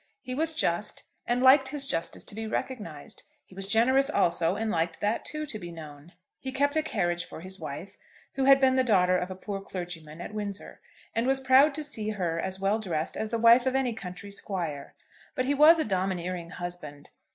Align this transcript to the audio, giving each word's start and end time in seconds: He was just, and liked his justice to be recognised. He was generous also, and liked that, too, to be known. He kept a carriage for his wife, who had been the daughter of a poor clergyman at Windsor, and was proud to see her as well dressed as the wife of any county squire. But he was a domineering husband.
He 0.23 0.33
was 0.33 0.55
just, 0.55 1.03
and 1.27 1.43
liked 1.43 1.67
his 1.67 1.85
justice 1.85 2.23
to 2.23 2.33
be 2.33 2.47
recognised. 2.47 3.21
He 3.45 3.53
was 3.53 3.67
generous 3.67 4.09
also, 4.09 4.55
and 4.55 4.71
liked 4.71 4.99
that, 4.99 5.23
too, 5.23 5.45
to 5.45 5.59
be 5.59 5.71
known. 5.71 6.13
He 6.39 6.51
kept 6.51 6.75
a 6.75 6.81
carriage 6.81 7.23
for 7.23 7.41
his 7.41 7.59
wife, 7.59 7.97
who 8.33 8.45
had 8.45 8.59
been 8.59 8.73
the 8.73 8.83
daughter 8.83 9.15
of 9.15 9.29
a 9.29 9.35
poor 9.35 9.61
clergyman 9.61 10.19
at 10.19 10.33
Windsor, 10.33 10.81
and 11.13 11.27
was 11.27 11.39
proud 11.39 11.75
to 11.75 11.83
see 11.83 12.09
her 12.09 12.39
as 12.39 12.59
well 12.59 12.79
dressed 12.79 13.15
as 13.15 13.29
the 13.29 13.37
wife 13.37 13.67
of 13.67 13.75
any 13.75 13.93
county 13.93 14.31
squire. 14.31 14.95
But 15.35 15.45
he 15.45 15.53
was 15.53 15.77
a 15.77 15.85
domineering 15.85 16.49
husband. 16.49 17.11